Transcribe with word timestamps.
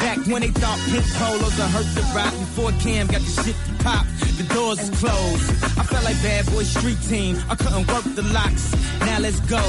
Back 0.00 0.26
when 0.26 0.40
they 0.42 0.48
thought 0.48 0.78
pink 0.90 1.04
polos 1.14 1.56
would 1.58 1.70
hurt 1.76 1.88
the 1.94 2.02
rock 2.16 2.32
before 2.32 2.72
Cam 2.80 3.06
got 3.06 3.20
the 3.20 3.42
shit 3.42 3.56
to 3.66 3.84
pop. 3.84 4.06
The 4.38 4.44
doors 4.54 4.80
closed. 4.98 5.46
I 5.78 5.84
felt 5.84 6.04
like 6.04 6.20
bad 6.22 6.46
boy 6.46 6.64
street 6.64 7.00
team. 7.08 7.36
I 7.48 7.54
couldn't 7.54 7.86
work 7.86 8.04
the 8.14 8.22
locks. 8.32 8.72
Now 9.00 9.18
let's 9.20 9.40
go. 9.40 9.62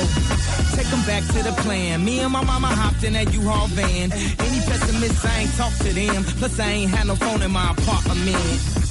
Take 0.75 0.91
'em 0.91 1.03
back 1.05 1.23
to 1.35 1.43
the 1.43 1.53
plan. 1.63 2.05
Me 2.05 2.19
and 2.19 2.31
my 2.31 2.43
mama 2.43 2.67
hopped 2.67 3.03
in 3.03 3.13
that 3.13 3.33
U-Haul 3.33 3.67
van. 3.67 4.11
Any 4.11 4.59
pessimists, 4.67 5.25
I 5.25 5.41
ain't 5.41 5.55
talk 5.57 5.73
to 5.85 5.91
them. 5.93 6.23
Plus, 6.39 6.59
I 6.59 6.69
ain't 6.77 6.91
had 6.91 7.07
no 7.07 7.15
phone 7.15 7.41
in 7.41 7.51
my 7.51 7.71
apartment. 7.71 8.90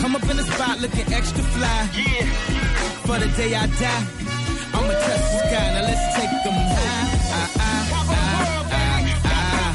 Come 0.00 0.16
up 0.16 0.28
in 0.30 0.36
the 0.36 0.42
spot 0.44 0.80
looking 0.80 1.12
extra 1.12 1.42
fly. 1.54 1.88
Yeah. 1.94 2.26
For 3.06 3.18
the 3.18 3.28
day 3.36 3.54
I 3.54 3.66
die, 3.66 4.04
I'ma 4.74 4.92
touch 5.06 5.24
the 5.32 5.38
sky. 5.48 5.66
Now 5.74 5.82
let's 5.88 6.04
take 6.16 6.34
them 6.44 6.58
high. 6.74 7.08
Ah, 7.34 7.50
ah, 7.58 7.82
ah, 7.94 8.28
ah, 8.72 8.98
ah. 9.24 9.70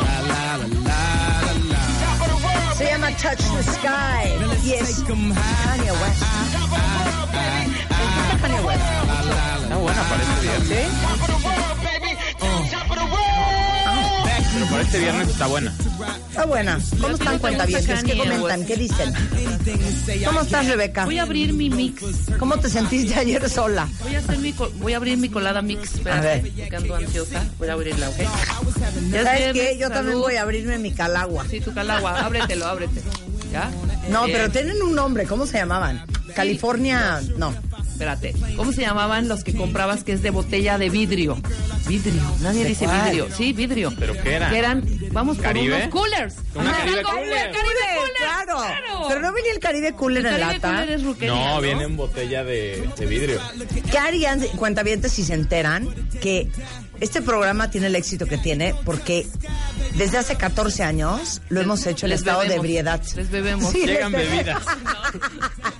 La, 0.00 0.16
la, 0.30 0.42
la, 0.56 0.68
la, 0.88 1.52
la. 1.72 1.80
Se 2.74 2.84
llama 2.90 3.10
Touch 3.22 3.42
the 3.56 3.62
Sky. 3.62 4.22
Now 4.40 4.48
let's 4.48 4.64
Y 4.64 4.72
es 4.74 4.96
take 4.96 5.12
'em 5.12 5.30
high. 5.32 5.78
Kanye 5.78 5.92
West. 6.00 6.22
¿Está 8.22 8.36
Kanye 8.42 8.60
West? 8.66 8.86
Está 9.62 9.76
buena 9.76 10.02
para 10.08 10.22
este 10.22 10.38
viernes. 10.42 11.77
Pero 14.58 14.70
para 14.70 14.82
este 14.82 14.98
viernes 14.98 15.28
está 15.28 15.46
buena. 15.46 15.72
Está 16.30 16.46
buena. 16.46 16.78
¿Cómo 17.00 17.14
están 17.14 17.38
cuentavientes? 17.38 18.02
¿Qué 18.02 18.16
comentan? 18.18 18.64
¿Qué 18.66 18.76
dicen? 18.76 19.12
¿Cómo 20.24 20.40
estás, 20.40 20.66
Rebeca? 20.66 21.04
Voy 21.04 21.18
a 21.18 21.22
abrir 21.22 21.52
mi 21.52 21.70
mix. 21.70 22.02
¿Cómo 22.40 22.56
te 22.58 22.68
sentiste 22.68 23.14
ayer 23.14 23.48
sola? 23.48 23.88
Voy 24.02 24.16
a 24.16 24.18
hacer 24.18 24.38
mi 24.38 24.52
co- 24.52 24.70
voy 24.80 24.94
a 24.94 24.96
abrir 24.96 25.16
mi 25.18 25.28
colada 25.28 25.62
mix. 25.62 25.94
Espérate, 25.94 26.26
A 26.28 26.30
ver. 26.32 26.40
porque 26.52 26.76
ando 26.76 26.94
ansiosa. 26.96 27.44
Voy 27.58 27.68
a 27.68 27.72
abrirla, 27.74 28.08
¿ok? 28.08 28.16
Ya 28.18 29.20
es 29.20 29.24
¿Sabes 29.24 29.52
qué? 29.52 29.78
Yo 29.78 29.88
también 29.90 30.14
salud. 30.14 30.22
voy 30.22 30.34
a 30.36 30.42
abrirme 30.42 30.78
mi 30.78 30.92
calagua. 30.92 31.44
Sí, 31.48 31.60
tu 31.60 31.72
calagua. 31.72 32.18
Ábretelo, 32.26 32.66
ábrete. 32.66 33.00
¿Ya? 33.52 33.70
No, 34.10 34.24
Bien. 34.24 34.38
pero 34.38 34.50
tienen 34.50 34.82
un 34.82 34.94
nombre. 34.94 35.24
¿Cómo 35.26 35.46
se 35.46 35.58
llamaban? 35.58 36.04
California... 36.34 37.20
No. 37.36 37.54
Espérate. 37.98 38.32
¿Cómo 38.54 38.72
se 38.72 38.82
llamaban 38.82 39.26
los 39.26 39.42
que 39.42 39.52
comprabas 39.54 40.04
que 40.04 40.12
es 40.12 40.22
de 40.22 40.30
botella 40.30 40.78
de 40.78 40.88
vidrio? 40.88 41.36
Vidrio. 41.88 42.22
Nadie 42.42 42.62
¿De 42.62 42.68
dice 42.68 42.84
cuál? 42.84 43.06
vidrio. 43.06 43.26
Sí, 43.36 43.52
vidrio. 43.52 43.92
¿Pero 43.98 44.14
qué 44.22 44.34
era? 44.34 44.50
Que 44.50 44.58
eran, 44.58 44.84
vamos 45.12 45.36
por 45.36 45.44
¿Caribe? 45.46 45.76
unos 45.76 45.88
coolers. 45.88 46.34
Una 46.54 46.72
Caribe 46.76 47.02
Cooler. 47.02 47.52
Caribe 47.52 47.52
Cooler. 47.52 48.16
Claro. 48.18 49.04
Pero 49.08 49.20
no 49.20 49.32
venía 49.32 49.52
el 49.52 49.58
Caribe 49.60 49.92
Cooler 49.94 50.26
El 50.26 50.34
en 50.34 50.40
lata. 50.40 50.68
Cooler 50.68 50.90
es 50.90 51.02
ruquería, 51.04 51.34
No, 51.54 51.60
viene 51.60 51.84
en 51.84 51.96
botella 51.96 52.44
de, 52.44 52.88
de 52.96 53.06
vidrio. 53.06 53.40
¿Qué 53.90 53.98
harían, 53.98 54.40
cuentavientes, 54.56 55.12
si 55.12 55.24
se 55.24 55.34
enteran 55.34 55.88
que 56.20 56.48
este 57.00 57.22
programa 57.22 57.70
tiene 57.70 57.86
el 57.88 57.96
éxito 57.96 58.26
que 58.26 58.38
tiene? 58.38 58.74
Porque 58.84 59.26
desde 59.94 60.18
hace 60.18 60.36
14 60.36 60.82
años 60.82 61.40
lo 61.48 61.60
hemos 61.60 61.86
hecho 61.86 62.06
en 62.06 62.12
estado 62.12 62.42
de 62.42 62.54
ebriedad. 62.54 63.02
Les 63.16 63.30
bebemos. 63.30 63.72
Sí, 63.72 63.86
Llegan 63.86 64.12
les 64.12 64.20
bebemos. 64.30 64.54
bebidas. 64.54 64.62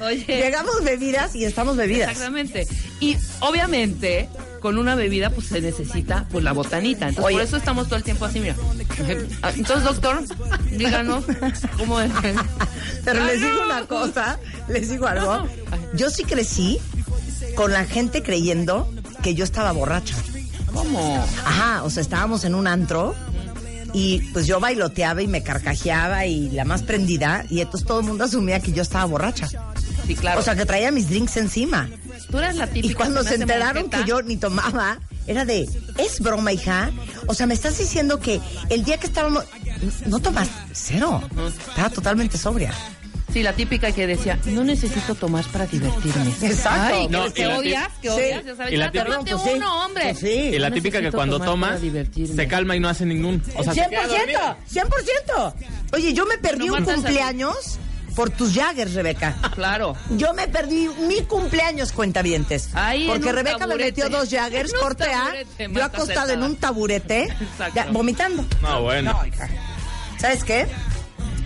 Oye. 0.01 0.25
Llegamos 0.27 0.85
bebidas 0.85 1.35
y 1.35 1.45
estamos 1.45 1.77
bebidas. 1.77 2.11
Exactamente. 2.11 2.67
Y 3.01 3.17
obviamente, 3.41 4.29
con 4.61 4.79
una 4.79 4.95
bebida, 4.95 5.31
pues 5.31 5.49
se 5.49 5.61
necesita 5.61 6.27
pues 6.31 6.45
la 6.45 6.53
botanita. 6.53 7.09
Entonces, 7.09 7.25
Oye. 7.25 7.37
por 7.37 7.45
eso 7.45 7.57
estamos 7.57 7.87
todo 7.87 7.97
el 7.97 8.03
tiempo 8.03 8.25
así, 8.25 8.41
mira. 8.41 8.57
Ah, 9.43 9.53
Entonces, 9.57 9.85
doctor, 9.85 10.23
díganos 10.71 11.25
cómo 11.77 12.01
es. 12.01 12.11
Pero 13.05 13.25
les 13.25 13.41
digo 13.41 13.63
una 13.65 13.85
cosa, 13.87 14.39
les 14.69 14.91
digo 14.91 15.07
algo. 15.07 15.47
Yo 15.95 16.11
sí 16.11 16.25
crecí 16.25 16.79
con 17.55 17.73
la 17.73 17.85
gente 17.85 18.23
creyendo 18.23 18.91
que 19.23 19.35
yo 19.35 19.45
estaba 19.45 19.73
borracha. 19.73 20.17
¿Cómo? 20.73 21.25
Ajá, 21.45 21.83
o 21.85 21.91
sea, 21.91 22.03
estábamos 22.03 22.45
en 22.45 22.55
un 22.55 22.67
antro 22.67 23.15
y 23.95 24.21
pues 24.33 24.47
yo 24.47 24.61
bailoteaba 24.61 25.23
y 25.23 25.27
me 25.27 25.43
carcajeaba 25.43 26.27
y 26.27 26.51
la 26.51 26.65
más 26.65 26.83
prendida 26.83 27.45
y 27.49 27.61
entonces 27.61 27.87
todo 27.87 28.01
el 28.01 28.07
mundo 28.07 28.25
asumía 28.25 28.61
que 28.61 28.73
yo 28.73 28.83
estaba 28.83 29.05
borracha. 29.07 29.49
Sí, 30.09 30.15
claro. 30.17 30.41
O 30.41 30.43
sea, 30.43 30.57
que 30.57 30.67
traía 30.67 30.91
mis 30.91 31.09
drinks 31.09 31.37
encima. 31.37 31.89
tú 32.31 32.39
eres 32.39 32.57
la 32.57 32.67
típica. 32.67 32.93
Y 32.93 32.95
cuando 32.95 33.23
se 33.23 33.35
enteraron 33.37 33.83
monjeta. 33.85 34.03
que 34.05 34.09
yo 34.09 34.23
ni 34.23 34.37
tomaba, 34.39 34.99
era 35.27 35.45
de, 35.45 35.69
¿es 35.99 36.19
broma, 36.21 36.53
hija? 36.53 36.91
O 37.27 37.35
sea, 37.35 37.47
me 37.47 37.55
estás 37.55 37.79
diciendo 37.79 38.19
que 38.19 38.41
el 38.71 38.85
día 38.85 38.97
que 38.99 39.07
estábamos... 39.07 39.45
No 40.07 40.19
tomas 40.19 40.49
cero. 40.73 41.23
Estaba 41.69 41.91
totalmente 41.91 42.37
sobria. 42.39 42.73
Sí, 43.33 43.43
la 43.43 43.53
típica 43.53 43.93
que 43.93 44.07
decía, 44.07 44.39
no 44.47 44.65
necesito 44.65 45.15
tomar 45.15 45.45
para 45.53 45.67
divertirme. 45.67 46.33
Exacto. 46.41 46.95
Ay, 46.97 47.09
No, 47.09 47.31
que, 47.33 47.47
odias, 47.47 47.89
que 48.01 48.09
Sí. 48.09 48.15
odias. 48.15 48.45
Ya 48.47 48.57
sabes, 48.57 48.73
Y 48.73 48.77
la 48.79 48.91
típica- 48.91 49.05
tómate 49.05 49.31
Pues 49.33 49.43
sí, 49.43 49.51
uno, 49.57 49.85
hombre. 49.85 50.05
pues 50.05 50.19
sí. 50.21 50.27
Y 50.55 50.59
la 50.59 50.71
No 50.71 50.75
típica 50.75 51.01
que 51.03 51.13
cuando 51.13 51.37
tomar 51.37 51.49
toma, 51.51 51.67
para 51.69 51.79
divertirme. 51.81 52.35
se 52.35 52.49
calma 52.49 52.75
y 52.75 52.81
no 52.81 52.89
hace 52.89 53.05
ningún. 53.05 53.43
O 53.55 53.63
sea, 53.63 53.75
se 53.75 53.87
queda 53.91 54.07
dormido. 54.07 54.41
100%, 54.67 55.53
100%. 55.53 55.55
Oye, 55.93 56.15
yo 56.15 56.25
me 56.25 56.39
perdí 56.39 56.69
No 56.69 56.75
un 56.77 56.85
cumpleaños 56.85 57.79
por 58.19 58.31
tus 58.31 58.53
Jaggers, 58.53 58.95
Rebeca. 58.95 59.37
Claro. 59.55 59.95
Yo 60.11 60.35
me 60.35 60.49
perdí 60.49 60.89
mi 61.09 61.21
cumpleaños, 61.23 61.93
cuentavientes. 61.93 62.71
Ahí 62.75 63.07
porque 63.07 63.31
Rebeca 63.31 63.65
me 63.69 63.77
metió 63.77 64.09
dos 64.09 64.29
Jaggers, 64.29 64.73
corte 64.75 65.05
A, 65.05 65.31
yo 65.59 65.69
mata 65.69 65.85
acostada 65.87 66.33
en 66.33 66.43
un 66.43 66.57
taburete, 66.57 67.25
Exacto. 67.41 67.73
ya, 67.77 67.87
vomitando. 67.93 68.45
No, 68.61 68.83
bueno. 68.83 69.17
¿Sabes 70.19 70.43
qué? 70.43 70.67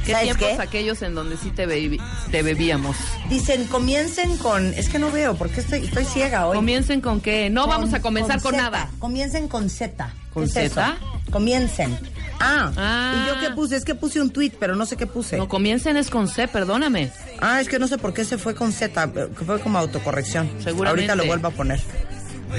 ¿Qué 0.06 0.12
¿Sabes 0.12 0.24
tiempos 0.36 0.48
qué? 0.56 0.62
aquellos 0.62 1.02
en 1.02 1.14
donde 1.14 1.36
sí 1.36 1.50
te, 1.50 1.66
bebi- 1.68 2.00
te 2.30 2.42
bebíamos? 2.42 2.96
Dicen, 3.28 3.66
comiencen 3.66 4.36
con... 4.38 4.72
Es 4.74 4.88
que 4.88 4.98
no 4.98 5.10
veo, 5.12 5.34
porque 5.36 5.60
estoy, 5.60 5.84
estoy 5.84 6.04
ciega 6.06 6.46
hoy. 6.48 6.56
Comiencen 6.56 7.00
con 7.02 7.20
qué? 7.20 7.50
No 7.50 7.66
vamos 7.66 7.92
a 7.92 8.00
comenzar 8.00 8.40
con, 8.40 8.56
nada. 8.56 8.90
Comiencen 8.98 9.46
con 9.46 9.68
Z. 9.70 10.12
¿Con 10.34 10.50
¿Qué 10.50 10.64
es 10.64 10.72
Z? 10.72 10.96
Comiencen. 11.30 11.98
Ah, 12.42 12.72
Ah. 12.76 13.24
¿y 13.24 13.28
yo 13.28 13.40
qué 13.40 13.54
puse? 13.54 13.76
Es 13.76 13.84
que 13.84 13.94
puse 13.94 14.20
un 14.20 14.30
tweet, 14.30 14.52
pero 14.58 14.74
no 14.76 14.84
sé 14.86 14.96
qué 14.96 15.06
puse. 15.06 15.36
No, 15.36 15.48
comiencen 15.48 15.96
es 15.96 16.10
con 16.10 16.28
C, 16.28 16.48
perdóname. 16.48 17.10
Ah, 17.40 17.60
es 17.60 17.68
que 17.68 17.78
no 17.78 17.88
sé 17.88 17.98
por 17.98 18.12
qué 18.14 18.24
se 18.24 18.38
fue 18.38 18.54
con 18.54 18.72
Z, 18.72 19.12
que 19.12 19.44
fue 19.44 19.60
como 19.60 19.78
autocorrección. 19.78 20.48
Seguramente. 20.62 21.10
Ahorita 21.10 21.14
lo 21.16 21.26
vuelvo 21.26 21.48
a 21.48 21.50
poner. 21.52 21.80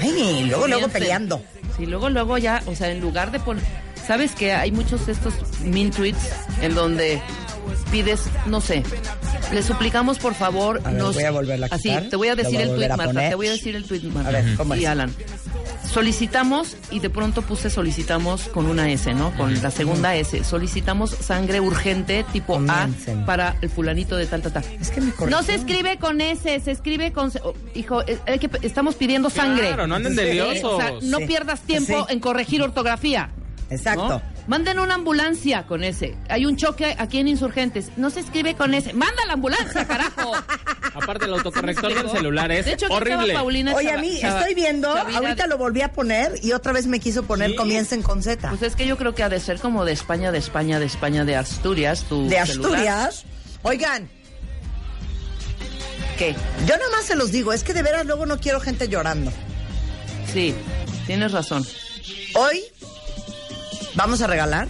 Ay, 0.00 0.46
luego, 0.48 0.66
luego 0.66 0.88
peleando. 0.88 1.42
Sí, 1.76 1.86
luego, 1.86 2.08
luego 2.10 2.38
ya, 2.38 2.62
o 2.66 2.74
sea, 2.74 2.90
en 2.90 3.00
lugar 3.00 3.30
de 3.30 3.40
poner... 3.40 3.62
¿Sabes 4.06 4.32
que 4.32 4.52
Hay 4.52 4.70
muchos 4.72 5.06
de 5.06 5.12
estos 5.12 5.34
min 5.62 5.90
tweets 5.90 6.30
en 6.62 6.74
donde 6.74 7.20
pides, 7.90 8.22
no 8.46 8.60
sé, 8.60 8.82
le 9.52 9.62
suplicamos 9.62 10.18
por 10.18 10.34
favor... 10.34 10.80
A 10.84 10.90
ver, 10.90 10.98
nos... 10.98 11.14
voy 11.14 11.24
a 11.24 11.30
volverla 11.30 11.66
a 11.70 11.74
Así, 11.74 11.90
te 12.10 12.16
voy 12.16 12.28
a 12.28 12.34
decir 12.34 12.54
voy 12.54 12.62
a 12.62 12.66
el 12.66 12.74
tweet, 12.74 12.90
a 12.90 12.96
Marta, 12.96 13.28
te 13.28 13.34
voy 13.34 13.46
a 13.48 13.52
decir 13.52 13.76
el 13.76 13.84
tweet, 13.84 14.00
Marta. 14.12 14.28
A 14.28 14.32
ver, 14.32 14.56
¿cómo 14.56 14.74
y 14.74 14.84
es? 14.84 14.88
Alan. 14.88 15.14
Solicitamos, 15.90 16.76
y 16.90 16.98
de 16.98 17.08
pronto 17.10 17.42
puse 17.42 17.70
solicitamos 17.70 18.48
con 18.48 18.66
una 18.66 18.90
S, 18.90 19.14
¿no? 19.14 19.32
Con 19.36 19.62
la 19.62 19.70
segunda 19.70 20.16
S. 20.16 20.42
Solicitamos 20.42 21.10
sangre 21.10 21.60
urgente 21.60 22.24
tipo 22.32 22.54
Comiencen. 22.54 23.20
A 23.22 23.26
para 23.26 23.56
el 23.60 23.70
fulanito 23.70 24.16
de 24.16 24.26
tal, 24.26 24.42
tal, 24.42 24.52
tal. 24.54 24.64
Es 24.80 24.90
que 24.90 25.00
me 25.00 25.12
corrigió. 25.12 25.36
No 25.38 25.44
se 25.44 25.54
escribe 25.54 25.98
con 25.98 26.20
S, 26.20 26.60
se 26.60 26.70
escribe 26.70 27.12
con... 27.12 27.30
oh, 27.44 27.54
hijo, 27.74 28.02
eh, 28.08 28.18
hay 28.26 28.38
que- 28.40 28.50
estamos 28.62 28.96
pidiendo 28.96 29.30
sangre. 29.30 29.68
Claro, 29.68 29.86
no 29.86 29.94
anden 29.94 30.18
Eh, 30.18 30.62
o 30.64 30.76
sea, 30.80 30.94
no 31.02 31.18
Sí. 31.18 31.26
pierdas 31.26 31.60
tiempo 31.60 32.06
Sí. 32.08 32.12
en 32.14 32.18
corregir 32.20 32.60
ortografía. 32.62 33.30
Exacto. 33.76 34.08
¿no? 34.08 34.22
Manden 34.46 34.78
una 34.78 34.94
ambulancia 34.94 35.64
con 35.66 35.84
ese. 35.84 36.16
Hay 36.28 36.44
un 36.46 36.56
choque 36.56 36.94
aquí 36.98 37.18
en 37.18 37.28
Insurgentes. 37.28 37.90
No 37.96 38.10
se 38.10 38.20
escribe 38.20 38.54
con 38.54 38.74
ese. 38.74 38.92
¡Manda 38.92 39.24
la 39.26 39.32
ambulancia, 39.34 39.86
carajo! 39.86 40.32
Aparte, 40.94 41.24
el 41.24 41.32
autocorrector 41.34 41.94
del 41.94 42.10
celular 42.10 42.52
es 42.52 42.66
De 42.66 42.74
hecho, 42.74 42.86
horrible. 42.90 43.22
estaba 43.24 43.40
Paulina 43.40 43.74
Oye, 43.74 43.90
a 43.90 43.98
mí 43.98 44.18
Chava- 44.20 44.38
estoy 44.40 44.54
viendo, 44.54 44.94
Chavira 44.94 45.18
ahorita 45.18 45.46
lo 45.46 45.58
volví 45.58 45.80
a 45.82 45.92
poner 45.92 46.32
y 46.42 46.52
otra 46.52 46.72
vez 46.72 46.86
me 46.86 47.00
quiso 47.00 47.24
poner 47.24 47.50
Sí. 47.50 47.56
comiencen 47.56 48.02
con 48.02 48.22
Z. 48.22 48.48
Pues 48.48 48.62
es 48.62 48.76
que 48.76 48.86
yo 48.86 48.96
creo 48.96 49.14
que 49.14 49.22
ha 49.22 49.28
de 49.28 49.40
ser 49.40 49.58
como 49.58 49.84
de 49.84 49.92
España, 49.92 50.30
de 50.30 50.38
España, 50.38 50.78
de 50.78 50.86
España, 50.86 51.24
de 51.24 51.36
Asturias, 51.36 52.04
tu 52.08 52.28
de 52.28 52.44
celular. 52.46 52.70
Asturias. 52.72 53.24
Oigan, 53.62 54.08
¿Qué? 56.18 56.34
yo 56.66 56.76
nomás 56.78 57.04
se 57.06 57.16
los 57.16 57.32
digo, 57.32 57.52
es 57.52 57.64
que 57.64 57.74
de 57.74 57.82
veras 57.82 58.06
luego 58.06 58.24
no 58.26 58.38
quiero 58.38 58.60
gente 58.60 58.88
llorando. 58.88 59.32
Sí, 60.32 60.54
tienes 61.06 61.32
razón. 61.32 61.64
Hoy 62.34 62.62
vamos 63.94 64.20
a 64.22 64.26
regalar 64.26 64.68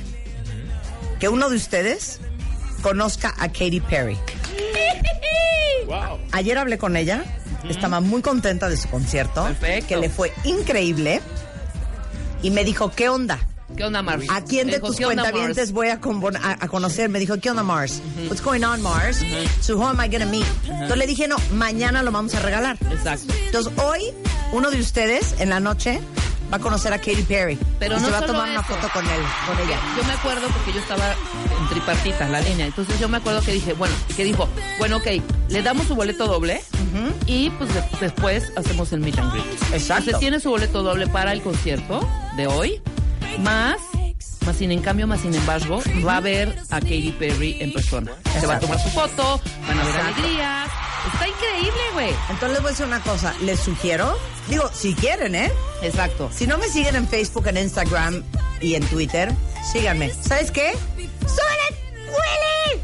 que 1.21 1.29
uno 1.29 1.49
de 1.51 1.57
ustedes 1.57 2.21
conozca 2.83 3.35
a 3.39 3.49
Katy 3.49 3.81
Perry. 3.81 4.19
Wow. 5.87 6.19
Ayer 6.33 6.57
hablé 6.57 6.79
con 6.79 6.97
ella, 6.97 7.25
estaba 7.69 8.01
muy 8.01 8.23
contenta 8.23 8.71
de 8.71 8.77
su 8.79 8.89
concierto, 8.89 9.45
Perfecto. 9.45 9.87
que 9.89 9.97
le 9.99 10.09
fue 10.09 10.33
increíble 10.45 11.21
y 12.43 12.51
me 12.51 12.65
dijo, 12.65 12.91
¿qué 12.91 13.11
onda? 13.11 13.39
¿Qué 13.77 13.85
onda, 13.85 14.01
Mars? 14.01 14.25
¿A 14.31 14.43
quién 14.43 14.69
de 14.69 14.77
Dijo, 14.77 14.87
tus 14.87 14.97
¿qué 14.97 15.05
onda, 15.05 15.25
cuentavientes 15.25 15.73
voy 15.73 15.89
a, 15.89 16.01
a- 16.43 16.65
a 16.65 16.69
conocer? 16.69 17.11
Me 17.11 17.19
dijo, 17.19 17.39
¿qué 17.39 17.51
onda, 17.51 17.63
Mars? 17.63 18.01
What's 18.29 18.41
going 18.43 18.63
on, 18.65 18.81
Mars? 18.81 19.23
So 19.61 19.77
who 19.77 19.87
am 19.87 20.01
I 20.03 20.09
gonna 20.09 20.25
meet? 20.25 20.47
Entonces 20.65 20.97
le 20.97 21.07
dije, 21.07 21.29
no, 21.29 21.37
mañana 21.53 22.03
lo 22.03 22.11
vamos 22.11 22.35
a 22.35 22.41
regalar. 22.41 22.79
Exacto. 22.91 23.35
Entonces 23.45 23.71
hoy, 23.79 24.01
uno 24.53 24.71
de 24.71 24.81
ustedes, 24.81 25.35
en 25.39 25.51
la 25.51 25.61
noche, 25.61 26.01
va 26.55 26.59
a 26.59 26.61
conocer 26.61 26.93
a 26.93 26.99
Katy 26.99 27.23
Perry. 27.23 27.59
Pero 27.81 27.97
y 27.97 28.01
no 28.01 28.07
se 28.07 28.13
va 28.13 28.19
a 28.19 28.27
tomar 28.27 28.49
una 28.49 28.63
foto 28.63 28.89
con 28.93 29.05
él, 29.05 29.21
con 29.47 29.59
ella. 29.59 29.77
Yo 29.97 30.05
me 30.05 30.13
acuerdo 30.13 30.47
porque 30.49 30.73
yo 30.73 30.79
estaba 30.79 31.13
en 31.61 31.69
tripartita, 31.69 32.29
la 32.29 32.41
línea. 32.41 32.67
Entonces 32.67 32.99
yo 33.01 33.09
me 33.09 33.17
acuerdo 33.17 33.41
que 33.43 33.53
dije, 33.53 33.73
bueno, 33.73 33.95
que 34.17 34.23
dijo, 34.25 34.49
bueno, 34.79 34.99
ok, 34.99 35.07
le 35.49 35.63
damos 35.63 35.87
su 35.89 35.97
boleto 35.97 36.27
doble 36.29 36.63
y 37.27 37.51
pues 37.51 37.75
de- 37.75 37.83
después 38.01 38.53
hacemos 38.57 38.93
el 38.93 39.01
meet 39.01 39.19
and 39.19 39.33
greet. 39.33 39.45
Exacto. 39.73 39.95
Entonces 40.05 40.21
tiene 40.21 40.39
su 40.41 40.51
boleto 40.51 40.83
doble 40.85 41.09
para 41.09 41.33
el 41.33 41.43
concierto 41.43 42.09
de 42.37 42.47
hoy, 42.47 42.81
más, 43.41 43.77
más 44.47 44.57
sin 44.57 44.71
en 44.71 44.81
cambio, 44.81 45.09
más 45.09 45.21
sin 45.23 45.35
embargo, 45.35 45.83
va 46.07 46.19
a 46.19 46.21
ver 46.21 46.57
a 46.71 46.79
Katy 46.81 47.17
Perry 47.19 47.57
en 47.61 47.73
persona. 47.73 48.13
Se 48.41 48.47
va 48.47 48.55
a 48.57 48.61
tomar 48.61 48.79
su 48.81 48.91
foto, 48.91 49.41
van 49.67 49.81
a 49.81 49.85
ver 49.85 49.97
alegrías. 49.97 50.69
Está 51.13 51.29
increíble, 51.29 51.81
güey. 51.93 52.11
Entonces 52.31 52.51
les 52.51 52.61
voy 52.61 52.69
a 52.69 52.71
decir 52.71 52.87
una 52.87 53.03
cosa, 53.03 53.35
les 53.43 53.61
sugiero, 53.61 54.17
digo, 54.49 54.71
si 54.73 54.95
quieren, 54.95 55.35
¿eh? 55.35 55.53
Exacto. 55.83 56.31
Si 56.33 56.47
no 56.47 56.59
me 56.59 56.69
siguen 56.69 56.97
en 56.97 57.07
Facebook, 57.07 57.47
en 57.49 57.59
Instagram 57.59 58.23
y 58.61 58.75
en 58.75 58.87
Twitter, 58.87 59.33
síganme. 59.73 60.11
¿Sabes 60.11 60.51
qué? 60.51 60.73
¡Súbele, 61.27 61.79
Willy! 62.07 62.81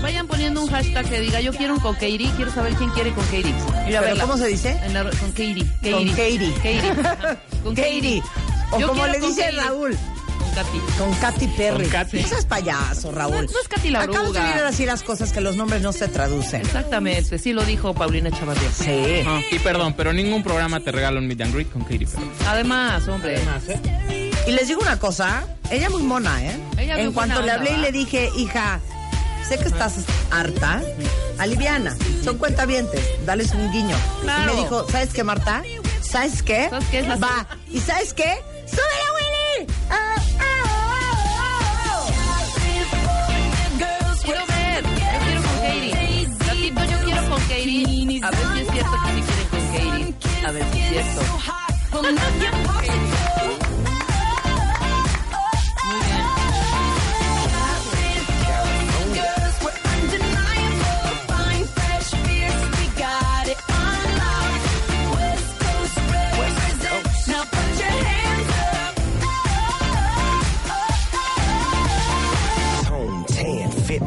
Alan? 0.00 0.02
vayan 0.02 0.26
poniendo 0.26 0.62
un 0.62 0.68
hashtag 0.70 1.08
que 1.08 1.20
diga 1.20 1.40
yo 1.40 1.52
quiero 1.52 1.74
un 1.74 1.80
con 1.80 1.94
Katie, 1.94 2.30
quiero 2.36 2.52
saber 2.52 2.74
quién 2.74 2.90
quiere 2.90 3.12
con 3.12 3.24
Katie. 3.24 3.54
¿Pero 3.86 4.20
cómo 4.20 4.36
se 4.36 4.46
dice? 4.48 4.78
En 4.84 4.94
la- 4.94 5.04
con 5.04 5.30
Katie. 5.30 5.66
Con 5.82 6.08
Katie. 6.08 6.52
Con 7.62 7.74
Katie. 7.74 8.22
O 8.72 8.78
Yo 8.80 8.88
como 8.88 9.06
le 9.06 9.20
dice 9.20 9.42
Katie. 9.44 9.60
Raúl, 9.60 9.96
Con 10.38 10.54
Katy. 10.54 10.78
con 10.98 11.14
Katy 11.14 11.46
Perry. 11.48 11.82
Con 11.84 11.92
Katy. 11.92 12.22
No 12.22 12.28
seas 12.28 12.44
payaso, 12.46 13.12
Raúl. 13.12 13.34
No- 13.36 13.42
no 13.42 13.60
es 13.60 13.68
Katy 13.68 13.90
la 13.90 14.00
Acabas 14.00 14.22
de 14.22 14.28
oruga. 14.28 14.42
venir 14.44 14.56
a 14.62 14.66
decir 14.70 14.86
las 14.88 15.02
cosas 15.02 15.32
que 15.32 15.40
los 15.40 15.56
nombres 15.56 15.82
no 15.82 15.92
se 15.92 16.08
traducen. 16.08 16.62
Exactamente, 16.62 17.38
sí 17.38 17.52
lo 17.52 17.64
dijo 17.64 17.94
Paulina 17.94 18.30
Chavarría. 18.30 18.70
Sí. 18.72 19.22
Y 19.54 19.58
perdón, 19.60 19.94
pero 19.96 20.12
ningún 20.12 20.42
programa 20.42 20.80
te 20.80 20.90
regala 20.90 21.18
un 21.20 21.26
meet 21.28 21.40
and 21.42 21.54
greet 21.54 21.70
con 21.70 21.82
Katy 21.82 22.06
Perry. 22.06 22.30
Además, 22.48 23.06
hombre. 23.08 23.38
Y 24.46 24.50
les 24.52 24.66
digo 24.68 24.80
una 24.80 24.98
cosa, 24.98 25.44
ella 25.70 25.88
muy 25.90 26.02
mona, 26.02 26.42
¿eh? 26.44 26.58
Ella 26.78 26.98
en 26.98 27.12
cuanto 27.12 27.36
le 27.36 27.40
onda, 27.42 27.54
hablé 27.54 27.72
y 27.74 27.76
le 27.76 27.92
dije, 27.92 28.28
hija, 28.36 28.80
sé 29.48 29.58
que 29.58 29.68
estás 29.68 29.94
harta, 30.30 30.80
aliviana, 31.38 31.94
son 32.24 32.38
cuentavientes, 32.38 33.00
dales 33.26 33.52
un 33.52 33.70
guiño. 33.72 33.96
Claro. 34.22 34.52
Y 34.52 34.56
me 34.56 34.62
dijo, 34.62 34.86
¿sabes 34.90 35.12
qué, 35.12 35.22
Marta? 35.24 35.62
¿Sabes 36.02 36.42
qué? 36.42 36.68
¿Sabes 36.70 36.88
qué? 36.90 36.98
Es 37.00 37.08
la- 37.08 37.16
Va. 37.16 37.46
¿Y 37.70 37.80
sabes 37.80 38.14
qué? 38.14 38.38
¡Súbele, 38.66 39.10
Willy! 39.16 39.66
Ah, 39.90 40.14
ah, 40.38 40.44
ah, 41.38 42.06
Quiero 44.24 44.46
ver, 44.46 44.84
yo 44.84 44.88
quiero 47.04 47.22
con 47.28 47.40
Katie. 47.42 48.20
A 48.22 48.30
ver 48.30 48.40
si 48.54 48.60
es 48.60 48.66
cierto 48.72 48.96
que 49.04 49.12
sí 49.12 49.18
quieren 49.22 49.48
con 49.48 49.58
Katie. 50.12 50.46
A 50.46 50.50
ver 50.52 50.64
si 50.72 50.78
es 50.80 50.88
cierto. 50.88 51.20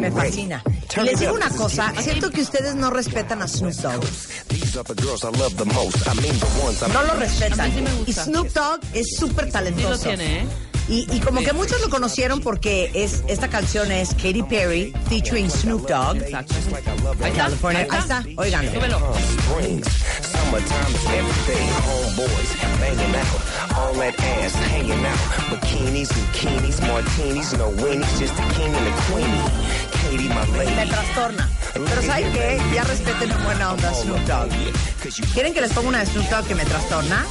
Me 0.06 0.12
fascina. 0.12 0.63
Y 0.98 1.00
les 1.02 1.19
digo 1.19 1.34
una 1.34 1.50
cosa, 1.50 1.92
siento 2.02 2.30
que 2.30 2.42
ustedes 2.42 2.75
no 2.75 2.90
respetan 2.92 3.42
a 3.42 3.48
Snoop 3.48 3.74
Dogg. 3.74 4.04
These 4.50 4.78
are 4.80 4.84
the 4.84 5.02
girls 5.02 5.24
I 5.24 5.31
love 5.38 5.56
the 5.57 5.66
most. 5.66 6.07
I 6.07 6.13
mean 6.22 6.38
the 6.40 6.46
ones 6.63 6.81
I 6.84 6.88
No 6.94 7.02
lo 7.04 7.13
respetan. 7.16 7.72
sí 7.72 7.81
Y. 7.81 8.13
Snoop 8.13 8.54
Dogg 8.54 8.80
es 8.94 9.07
súper 9.18 9.46
Sí 9.46 9.52
talentoso. 9.52 9.90
lo 9.90 9.98
tiene, 9.98 10.42
¿eh? 10.42 10.46
Y, 10.88 11.08
y 11.12 11.20
como 11.20 11.42
que 11.42 11.52
muchos 11.54 11.82
lo 11.82 11.90
conocieron 11.90 12.42
porque 12.42 12.92
es 12.94 13.24
esta 13.28 13.48
canción 13.50 13.92
es 13.92 14.10
Katy 14.10 14.44
Perry 14.44 14.94
featuring 15.10 15.50
Snoop 15.50 15.88
Dogg. 15.88 16.18
Exacto. 16.18 16.54
Ahí 17.24 17.32
está. 17.32 17.46
Ahí 17.70 17.76
está. 17.84 18.00
está, 18.00 18.24
óiganlo. 18.38 18.72
Súbelo. 18.72 19.00
Palm 19.00 19.18
Springs. 19.18 19.88
Summertime 20.22 20.90
is 20.90 21.06
everything. 21.06 21.68
Homeboys 21.88 22.80
banging 22.80 23.16
out. 23.16 23.78
All 23.78 23.94
that 23.95 24.16
ass 24.19 24.54
hanging 24.71 25.06
out. 25.06 25.19
Bikinis, 25.50 26.09
bikinis, 26.09 26.80
martinis, 26.81 27.54
no 27.57 27.69
weenies. 27.81 28.19
Just 28.19 28.36
the 28.36 28.44
king 28.54 28.74
and 28.74 28.86
the 28.86 28.94
queenie. 29.07 29.86
Katie, 29.92 30.30
my 30.30 30.76
Me 30.76 30.86
trastorna. 30.86 31.50
Pero 31.74 32.02
¿saben 32.04 32.31
qué? 32.31 32.62
Ya 32.74 32.83
respeten 32.83 33.31
en 33.31 33.44
buena 33.44 33.74
onda 33.74 33.94
Snoop 33.94 34.19
Dogg. 34.28 34.50
¿Quieren 35.33 35.54
que 35.54 35.62
les 35.62 35.71
ponga 35.74 35.90
una 35.90 36.00
de 36.00 36.06
Snoop 36.06 36.30
Dogg 36.30 36.48
que 36.48 36.56
me 36.56 36.64
trastorna? 36.66 37.26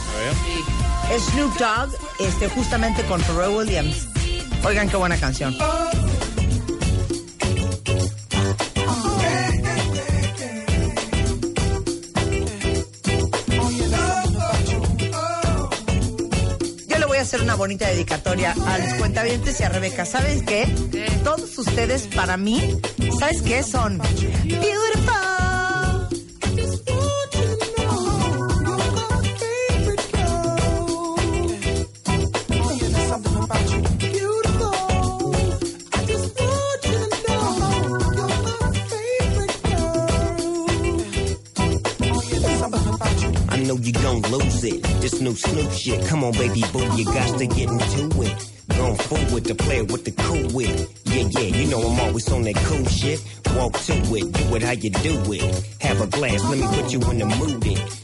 Es 1.11 1.23
Snoop 1.25 1.57
Dogg, 1.59 1.91
este, 2.21 2.49
justamente 2.49 3.03
con 3.05 3.21
Pharrell 3.23 3.44
Williams. 3.49 4.09
Oigan 4.65 4.89
qué 4.89 4.97
buena 4.97 5.17
canción. 5.19 5.55
Yo 16.89 16.99
le 16.99 17.07
voy 17.07 17.19
a 17.19 17.21
hacer 17.23 17.43
una 17.43 17.55
bonita 17.55 17.89
dedicatoria 17.89 18.55
a 18.67 18.79
los 18.79 18.95
cuentavientes 18.95 19.61
y 19.61 19.63
a 19.65 19.69
Rebeca. 19.69 20.07
¿Saben 20.07 20.45
qué? 20.45 20.67
¿Qué? 20.91 21.05
Todos 21.23 21.59
ustedes, 21.59 22.07
para 22.15 22.37
mí, 22.37 22.79
¿sabes 23.19 23.43
qué? 23.43 23.63
Son 23.63 23.99
beautiful. 23.99 24.94
Know 43.65 43.77
you 43.77 43.93
gon' 43.93 44.23
lose 44.23 44.65
it. 44.65 44.83
This 45.01 45.21
new 45.21 45.35
Snoop 45.35 45.71
shit. 45.73 46.07
Come 46.07 46.25
on, 46.25 46.33
baby 46.33 46.63
boo, 46.73 46.85
you 46.97 47.05
got 47.05 47.39
to 47.39 47.47
get 47.47 47.71
into 47.71 48.23
it. 48.23 48.51
Going 48.69 48.97
forward 48.97 49.45
to 49.47 49.55
play 49.55 49.83
with 49.83 50.05
the 50.05 50.13
cool 50.13 50.49
wit. 50.55 50.89
Yeah, 51.05 51.29
yeah, 51.31 51.57
you 51.57 51.71
know 51.71 51.81
I'm 51.81 52.01
always 52.01 52.31
on 52.31 52.43
that 52.43 52.57
cool 52.57 52.85
shit. 52.87 53.23
Walk 53.57 53.79
to 53.81 53.93
it, 53.93 54.33
do 54.33 54.57
it 54.57 54.63
how 54.63 54.73
you 54.73 54.91
do 54.91 55.33
it. 55.33 55.67
Have 55.81 56.01
a 56.01 56.07
glass, 56.07 56.43
let 56.45 56.59
me 56.59 56.67
put 56.67 56.93
you 56.93 57.01
in 57.11 57.19
the 57.19 57.27
mood. 57.27 57.67
It. 57.67 58.04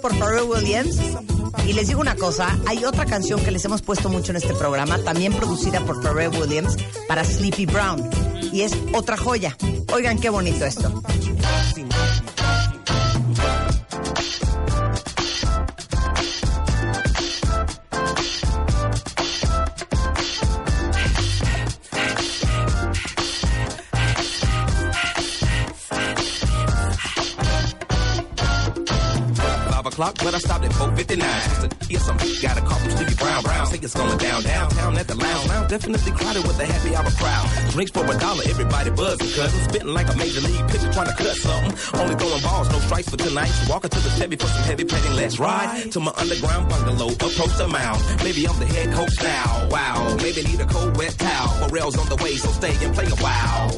Por 0.00 0.14
Pharrell 0.16 0.44
Williams. 0.44 0.96
Y 1.66 1.72
les 1.72 1.88
digo 1.88 2.00
una 2.00 2.16
cosa, 2.16 2.58
hay 2.66 2.84
otra 2.84 3.06
canción 3.06 3.40
que 3.42 3.50
les 3.50 3.64
hemos 3.64 3.80
puesto 3.80 4.08
mucho 4.08 4.32
en 4.32 4.36
este 4.36 4.52
programa, 4.54 4.98
también 4.98 5.32
producida 5.32 5.80
por 5.80 6.02
Pharrell 6.02 6.30
Williams, 6.30 6.76
para 7.06 7.24
Sleepy 7.24 7.66
Brown. 7.66 8.10
Y 8.52 8.62
es 8.62 8.72
otra 8.92 9.16
joya. 9.16 9.56
Oigan 9.92 10.18
qué 10.18 10.30
bonito 10.30 10.64
esto. 10.64 11.02
O'clock, 29.94 30.16
but 30.18 30.34
I 30.34 30.38
stopped 30.38 30.64
at 30.64 30.72
459. 30.72 31.20
Just 31.20 31.60
to 31.60 31.88
get 31.88 32.00
some, 32.00 32.16
got 32.42 32.58
a 32.58 32.60
call 32.62 32.78
from 32.78 32.93
it's 33.84 33.94
going 33.94 34.16
down, 34.16 34.42
downtown 34.42 34.96
at 34.96 35.06
the 35.06 35.14
lounge. 35.14 35.48
Lounge 35.48 35.68
definitely 35.68 36.12
crowded 36.12 36.42
with 36.46 36.58
a 36.58 36.66
happy 36.66 36.96
hour 36.96 37.10
crowd. 37.20 37.46
Drinks 37.70 37.92
for 37.92 38.04
a 38.04 38.16
dollar, 38.18 38.42
everybody 38.48 38.90
buzzing. 38.90 39.28
Cousin 39.36 39.60
spitting 39.68 39.92
like 39.92 40.08
a 40.08 40.16
major 40.16 40.40
league 40.40 40.66
pitcher 40.68 40.90
trying 40.92 41.06
to 41.06 41.14
cut 41.14 41.36
something. 41.36 42.00
Only 42.00 42.14
throwing 42.16 42.42
balls, 42.42 42.70
no 42.70 42.78
strikes 42.80 43.08
for 43.10 43.16
tonight. 43.16 43.52
Walking 43.68 43.90
to 43.90 44.00
the 44.00 44.10
Chevy 44.16 44.36
for 44.36 44.46
some 44.46 44.64
heavy 44.64 44.84
petting. 44.84 45.12
Let's 45.14 45.38
ride 45.38 45.92
to 45.92 46.00
my 46.00 46.12
underground 46.16 46.68
bungalow. 46.70 47.12
Approach 47.12 47.54
the 47.60 47.68
mound. 47.68 48.00
Maybe 48.24 48.48
I'm 48.48 48.58
the 48.58 48.66
head 48.66 48.92
coach 48.94 49.16
now. 49.22 49.68
Wow, 49.70 50.16
maybe 50.16 50.42
need 50.42 50.60
a 50.60 50.66
cold 50.66 50.96
wet 50.96 51.14
towel. 51.18 51.48
Pharrell's 51.60 51.98
on 51.98 52.08
the 52.08 52.16
way, 52.24 52.34
so 52.36 52.48
stay 52.52 52.74
and 52.84 52.94
play 52.94 53.06
a 53.06 53.18
while. 53.20 53.68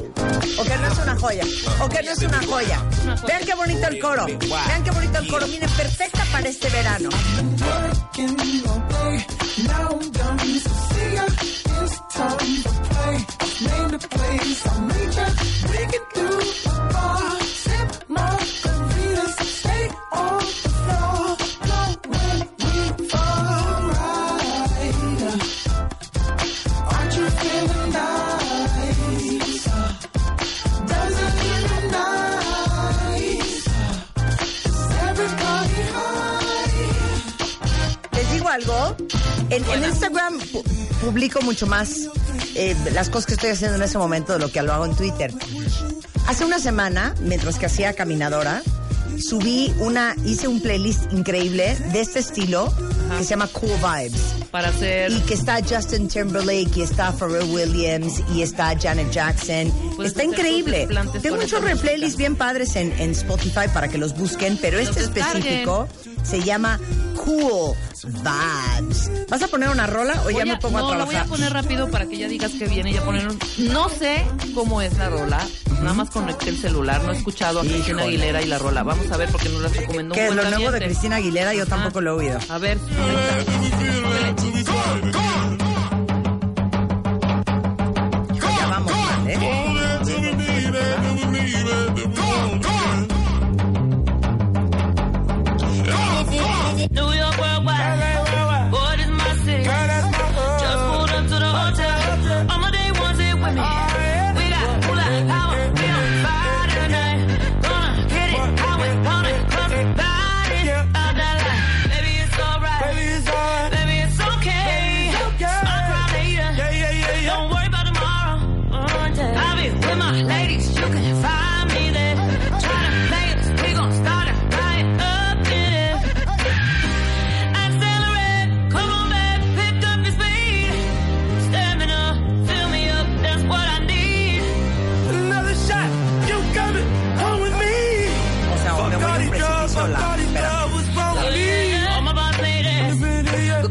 Ok, 0.61 0.71
no 0.81 0.87
es 0.87 0.99
una 1.03 1.17
joya. 1.19 1.45
Ok, 1.83 1.95
no 2.05 2.11
es 2.13 2.23
una 2.23 2.41
joya. 2.47 2.79
Vean 3.27 3.43
qué 3.45 3.55
bonito 3.55 3.87
el 3.89 3.99
coro. 3.99 4.27
Vean 4.27 4.85
qué 4.85 4.91
bonito 4.91 5.19
el 5.19 5.29
coro. 5.29 5.47
Miren, 5.49 5.71
perfecta 5.71 6.25
para 6.31 6.49
este 6.49 6.69
verano. 6.71 7.09
Now 9.65 9.89
I'm 9.89 10.11
done, 10.11 10.39
so 10.39 10.71
see 10.71 11.15
ya. 11.15 11.27
It's 11.27 11.99
time 12.13 12.39
to 12.63 12.71
play. 12.93 13.17
Name 13.67 13.89
the 13.89 13.99
place. 14.11 14.67
I 14.67 14.81
need 14.87 15.15
ya 15.17 15.27
make 15.73 15.95
it 15.95 16.05
through. 16.13 16.46
Publico 41.07 41.41
mucho 41.43 41.69
más 41.69 42.09
eh, 42.57 42.75
las 42.93 43.11
cosas 43.11 43.27
que 43.27 43.35
estoy 43.35 43.51
haciendo 43.51 43.77
en 43.77 43.83
ese 43.83 43.97
momento 43.97 44.33
de 44.33 44.41
lo 44.41 44.51
que 44.51 44.61
lo 44.63 44.73
hago 44.73 44.87
en 44.87 44.97
Twitter. 44.97 45.33
Hace 46.27 46.45
una 46.45 46.59
semana, 46.59 47.15
mientras 47.21 47.61
que 47.61 47.67
hacía 47.67 47.93
caminadora, 47.93 48.61
subí 49.17 49.73
una, 49.79 50.17
hice 50.25 50.49
un 50.49 50.61
playlist 50.61 51.13
increíble 51.13 51.77
de 51.93 52.01
este 52.01 52.19
estilo 52.19 52.75
que 53.17 53.23
se 53.23 53.31
llama 53.31 53.47
Cool 53.47 53.71
Vibes. 53.71 54.21
Para 54.51 54.71
hacer. 54.71 55.13
Y 55.13 55.21
que 55.21 55.35
está 55.35 55.61
Justin 55.63 56.09
Timberlake, 56.09 56.77
y 56.77 56.83
está 56.83 57.13
Pharrell 57.13 57.49
Williams, 57.51 58.21
y 58.35 58.43
está 58.43 58.77
Janet 58.77 59.13
Jackson. 59.13 59.71
Puedes 59.95 60.11
está 60.11 60.25
increíble. 60.25 60.89
Tengo 61.23 61.37
muchos 61.37 61.63
replaylists 61.63 62.17
bien 62.17 62.35
padres 62.35 62.75
en, 62.75 62.91
en 62.99 63.13
Spotify 63.13 63.69
para 63.73 63.87
que 63.87 63.99
los 63.99 64.17
busquen, 64.19 64.59
pero 64.61 64.79
Los 64.79 64.89
este 64.89 65.05
específico 65.05 65.87
se 66.25 66.43
llama 66.43 66.81
Cool 67.25 67.77
Vibes. 68.07 69.11
¿Vas 69.29 69.43
a 69.43 69.49
poner 69.49 69.69
una 69.69 69.87
rola 69.87 70.15
o 70.25 70.31
ya 70.31 70.39
Voy 70.39 70.49
me 70.49 70.57
pongo 70.59 70.79
no, 70.79 70.93
a 70.93 70.97
lo 70.97 71.07
voy 71.07 71.15
a 71.17 71.19
trabajar? 71.25 71.27
poner 71.29 71.53
rápido 71.53 71.91
para 71.91 72.07
que 72.07 72.17
ya 72.19 72.29
digas 72.29 72.53
que 72.53 72.67
viene. 72.67 72.93
Ya 72.93 73.05
poner 73.05 73.27
un- 73.29 73.39
No 73.73 73.89
sé 73.89 74.25
cómo 74.55 74.81
es 74.83 74.97
la 74.99 75.09
rola. 75.11 75.41
Nada 75.81 75.93
más 75.93 76.11
conecté 76.11 76.49
el 76.51 76.59
celular. 76.59 77.03
No 77.05 77.13
he 77.13 77.17
escuchado 77.17 77.61
a 77.61 77.63
Cristina. 77.63 78.03
Aguilera 78.03 78.41
y 78.43 78.47
la 78.47 78.59
rola. 78.59 78.83
Vamos 78.83 79.11
a 79.11 79.17
ver 79.17 79.29
porque 79.31 79.49
nos 79.49 79.61
la 79.63 79.69
recomendó 79.69 80.15
¿Qué 80.15 80.25
es 80.27 80.31
un 80.31 80.37
lo 80.37 80.51
nuevo 80.51 80.71
de. 80.71 80.79
Cristina 80.81 81.17
Aguilera? 81.17 81.53
Yo 81.55 81.63
Ajá. 81.65 81.71
tampoco 81.77 82.01
lo 82.01 82.13
he 82.13 82.27
oído. 82.27 82.39
A 82.49 82.59
ver, 82.59 82.79
conecta. 82.79 83.86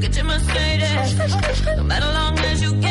Get 0.08 0.18
your 0.18 0.26
Mercedes. 0.26 1.36
No 1.78 1.84
matter 1.84 2.06
long 2.06 2.38
as 2.40 2.62
you 2.62 2.85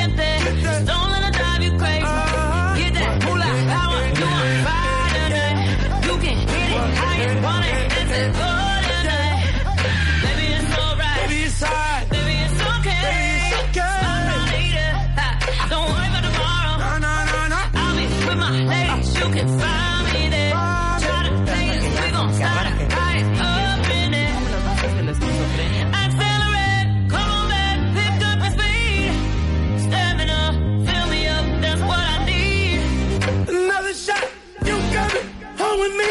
with 35.84 35.96
me. 35.96 36.04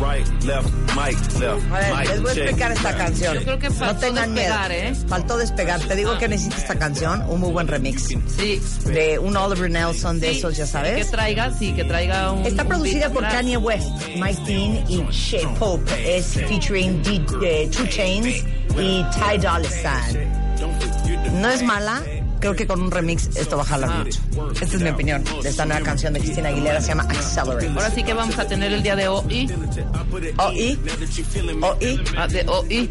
Right, 0.00 0.26
left, 0.44 0.68
mic, 0.96 1.16
left, 1.40 1.72
A 1.72 1.78
ver, 1.78 1.94
mic, 1.96 2.08
les 2.08 2.20
voy 2.22 2.30
a 2.30 2.34
check. 2.34 2.44
explicar 2.44 2.72
esta 2.72 2.96
canción. 2.96 3.34
Yo 3.34 3.42
creo 3.42 3.58
que 3.58 3.68
no 3.68 3.74
faltó 3.74 4.00
tengan 4.00 4.34
despegar, 4.34 4.70
miedo. 4.70 4.82
¿eh? 4.84 4.94
Faltó 5.08 5.36
despegar. 5.38 5.80
Te 5.80 5.96
digo 5.96 6.18
que 6.18 6.28
necesito 6.28 6.56
esta 6.56 6.78
canción, 6.78 7.22
un 7.28 7.40
muy 7.40 7.50
buen 7.52 7.66
remix. 7.68 8.08
Sí. 8.36 8.60
De 8.86 9.18
un 9.18 9.36
Oliver 9.36 9.70
Nelson 9.70 10.20
de 10.20 10.32
Sí, 10.32 10.38
esos, 10.38 10.56
ya 10.56 10.64
Que 10.64 10.70
sabes. 10.70 11.10
traiga, 11.10 11.52
sí, 11.58 11.72
que 11.72 11.84
traiga 11.84 12.32
un. 12.32 12.44
Está 12.44 12.62
un 12.62 12.68
producida 12.68 13.08
por 13.10 13.24
atrás. 13.24 13.40
Kanye 13.42 13.56
West, 13.56 13.88
Mike 14.16 14.42
Dean 14.46 14.84
y 14.88 15.04
Shea 15.10 15.48
Pope. 15.54 16.16
Es 16.18 16.26
featuring 16.34 17.02
D- 17.02 17.22
eh, 17.42 17.68
Two 17.74 17.86
Chains 17.86 18.44
y 18.78 19.04
Ty 19.04 19.38
Dolla 19.38 19.70
Sign. 19.70 20.44
No 21.40 21.48
es 21.50 21.62
mala, 21.62 22.02
creo 22.44 22.54
que 22.54 22.66
con 22.66 22.82
un 22.82 22.90
remix 22.90 23.34
esto 23.36 23.56
va 23.56 23.62
a 23.62 23.66
jalar 23.66 24.04
mucho. 24.04 24.20
Esta 24.52 24.76
es 24.76 24.82
mi 24.82 24.90
opinión 24.90 25.24
de 25.42 25.48
esta 25.48 25.64
nueva 25.64 25.80
canción 25.80 26.12
de 26.12 26.20
Cristina 26.20 26.50
Aguilera, 26.50 26.78
se 26.78 26.88
llama 26.88 27.04
Accelerate. 27.04 27.68
Ahora 27.68 27.90
sí 27.90 28.04
que 28.04 28.12
vamos 28.12 28.38
a 28.38 28.46
tener 28.46 28.70
el 28.70 28.82
día 28.82 28.94
de 28.94 29.08
OI. 29.08 29.50
OI. 30.36 30.78
OI. 31.62 32.04
Ah, 32.18 32.26
de 32.26 32.44
OI. 32.46 32.90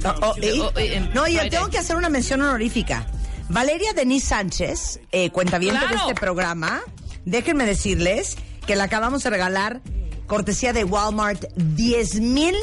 OI. 0.76 1.10
No, 1.14 1.28
yo 1.28 1.48
tengo 1.52 1.70
que 1.70 1.78
hacer 1.78 1.96
una 1.96 2.10
mención 2.10 2.42
honorífica. 2.42 3.06
Valeria 3.50 3.94
Denise 3.94 4.26
Sánchez, 4.26 5.02
eh, 5.12 5.30
cuentaviente 5.30 5.88
de 5.88 5.96
este 5.98 6.16
programa, 6.16 6.82
déjenme 7.24 7.68
decirles 7.68 8.38
que 8.66 8.76
le 8.76 8.82
acabamos 8.82 9.22
de 9.22 9.30
regalar 9.30 9.82
cortesía 10.26 10.74
de 10.74 10.84
Walmart 10.84 11.44
10 11.56 12.22
mil 12.22 12.56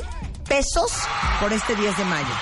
pesos 0.48 0.90
por 1.40 1.52
este 1.52 1.76
10 1.76 1.96
de 1.96 2.04
mayo. 2.04 2.34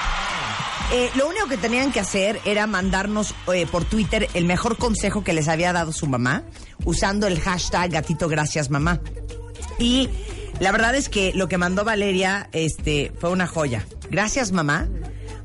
Eh, 0.90 1.10
lo 1.16 1.28
único 1.28 1.48
que 1.48 1.58
tenían 1.58 1.92
que 1.92 2.00
hacer 2.00 2.40
era 2.46 2.66
mandarnos 2.66 3.34
eh, 3.52 3.66
por 3.66 3.84
Twitter 3.84 4.26
el 4.32 4.46
mejor 4.46 4.78
consejo 4.78 5.22
que 5.22 5.34
les 5.34 5.48
había 5.48 5.74
dado 5.74 5.92
su 5.92 6.06
mamá 6.06 6.44
usando 6.84 7.26
el 7.26 7.38
hashtag 7.40 7.90
gatito 7.90 8.26
gracias 8.28 8.70
mamá. 8.70 9.00
Y 9.78 10.08
la 10.60 10.72
verdad 10.72 10.94
es 10.94 11.10
que 11.10 11.32
lo 11.34 11.46
que 11.46 11.58
mandó 11.58 11.84
Valeria 11.84 12.48
este, 12.52 13.12
fue 13.20 13.30
una 13.30 13.46
joya. 13.46 13.86
Gracias 14.10 14.52
mamá 14.52 14.88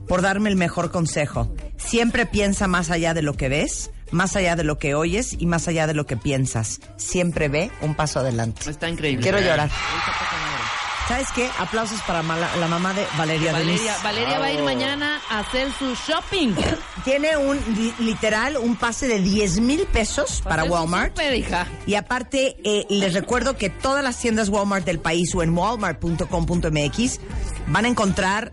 por 0.08 0.22
darme 0.22 0.50
el 0.50 0.56
mejor 0.56 0.92
consejo. 0.92 1.54
Siempre 1.76 2.26
piensa 2.26 2.68
más 2.68 2.90
allá 2.90 3.14
de 3.14 3.22
lo 3.22 3.34
que 3.34 3.50
ves, 3.50 3.92
más 4.12 4.38
allá 4.38 4.56
de 4.56 4.64
lo 4.64 4.78
que 4.78 4.96
oyes 4.96 5.36
y 5.38 5.46
más 5.46 5.68
allá 5.68 5.88
de 5.88 5.94
lo 5.94 6.06
que 6.06 6.16
piensas. 6.16 6.80
Siempre 6.96 7.50
ve 7.50 7.70
un 7.82 7.96
paso 7.96 8.20
adelante. 8.20 8.70
Está 8.70 8.90
increíble. 8.90 9.22
Quiero 9.22 9.42
llorar. 9.42 9.70
¿Sabes 11.08 11.28
qué? 11.36 11.50
Aplausos 11.60 12.02
para 12.04 12.24
mala- 12.24 12.56
la 12.58 12.68
mamá 12.68 12.94
de 12.94 13.06
Valeria. 13.18 13.52
Valeria, 13.52 13.74
Denise. 13.78 14.04
Valeria 14.04 14.40
va 14.40 14.46
a 14.46 14.52
ir 14.54 14.64
mañana 14.64 15.20
a 15.30 15.40
hacer 15.40 15.68
su 15.78 15.94
shopping. 15.96 16.54
Tiene 17.04 17.36
un 17.36 17.58
li- 17.76 17.94
literal 18.00 18.56
un 18.58 18.78
pase 18.78 19.08
de 19.10 19.20
10 19.20 19.60
mil 19.60 19.82
pesos 19.88 20.42
para 20.42 20.62
Hacer 20.62 20.68
su 20.70 20.74
Walmart. 20.74 21.10
súper, 21.10 21.34
hija. 21.36 21.68
Y 21.86 21.96
aparte, 21.96 22.56
eh, 22.64 22.86
les 22.90 23.14
recuerdo 23.14 23.58
que 23.58 23.70
todas 23.70 24.02
las 24.04 24.18
tiendas 24.18 24.48
Walmart 24.48 24.86
del 24.86 25.00
país 25.00 25.36
o 25.36 25.44
en 25.44 25.56
walmart.com.mx 25.58 27.20
van 27.68 27.86
a 27.86 27.88
encontrar 27.90 28.52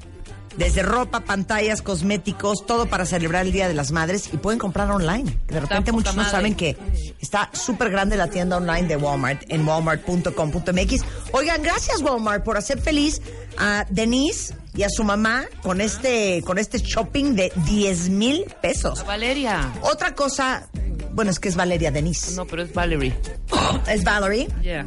desde 0.60 0.82
ropa, 0.82 1.20
pantallas, 1.20 1.80
cosméticos, 1.80 2.66
todo 2.66 2.84
para 2.84 3.06
celebrar 3.06 3.46
el 3.46 3.52
Día 3.52 3.66
de 3.66 3.72
las 3.72 3.92
Madres 3.92 4.28
y 4.30 4.36
pueden 4.36 4.58
comprar 4.58 4.90
online. 4.90 5.38
De 5.48 5.58
repente 5.58 5.90
muchos 5.90 6.14
no 6.14 6.24
saben 6.28 6.54
que 6.54 6.76
está 7.18 7.48
súper 7.54 7.90
grande 7.90 8.18
la 8.18 8.28
tienda 8.28 8.58
online 8.58 8.86
de 8.86 8.96
Walmart 8.96 9.42
en 9.48 9.66
walmart.com.mx. 9.66 11.02
Oigan, 11.32 11.62
gracias 11.62 12.02
Walmart 12.02 12.44
por 12.44 12.58
hacer 12.58 12.78
feliz 12.78 13.22
a 13.56 13.86
Denise 13.88 14.54
y 14.74 14.82
a 14.82 14.90
su 14.90 15.02
mamá 15.02 15.46
con 15.62 15.80
este, 15.80 16.42
con 16.42 16.58
este 16.58 16.76
shopping 16.78 17.34
de 17.34 17.50
10 17.64 18.10
mil 18.10 18.44
pesos. 18.60 19.04
Valeria. 19.06 19.72
Otra 19.80 20.14
cosa, 20.14 20.68
bueno, 21.12 21.30
es 21.30 21.40
que 21.40 21.48
es 21.48 21.56
Valeria 21.56 21.90
Denise. 21.90 22.34
No, 22.36 22.46
pero 22.46 22.62
es 22.62 22.72
Valerie. 22.72 23.16
Es 23.88 24.04
Valerie. 24.04 24.48
Yeah. 24.62 24.86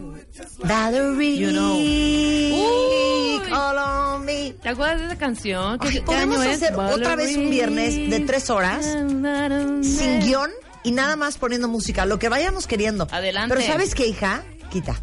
Valerie. 0.63 1.38
You 1.38 1.51
know. 1.51 1.75
Uy. 1.77 3.42
Call 3.50 3.77
on 3.77 4.25
me. 4.25 4.53
¿Te 4.62 4.70
acuerdas 4.70 5.00
de 5.00 5.06
esa 5.08 5.18
canción? 5.18 5.80
¿Qué, 5.80 5.88
Ay, 5.89 6.00
podemos 6.01 6.38
hacer 6.39 6.75
otra 6.75 7.15
vez 7.15 7.36
un 7.38 7.50
viernes 7.50 8.10
de 8.10 8.20
tres 8.22 8.50
horas 8.50 8.86
sin 8.86 10.20
guion 10.22 10.51
y 10.84 10.92
nada 10.92 11.15
más 11.15 11.38
poniendo 11.38 11.68
música, 11.68 12.06
lo 12.06 12.20
que 12.20 12.30
vayamos 12.30 12.68
queriendo. 12.68 13.08
Adelante. 13.12 13.56
Pero 13.56 13.65
¿sabes 13.65 13.96
qué, 13.96 14.08
hija? 14.08 14.44
Quita. 14.70 14.96